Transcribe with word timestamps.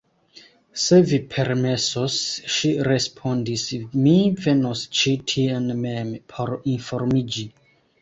Se 0.83 0.97
vi 1.11 1.19
permesos, 1.33 2.15
ŝi 2.55 2.73
respondis, 2.89 3.67
mi 4.01 4.17
venos 4.49 4.85
ĉi 5.03 5.17
tien 5.37 5.73
mem, 5.87 6.15
por 6.35 6.59
informiĝi. 6.77 7.51